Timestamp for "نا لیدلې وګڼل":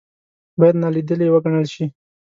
0.81-1.65